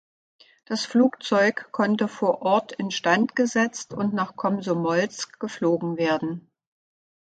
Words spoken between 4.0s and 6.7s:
nach Komsomolsk geflogen werden.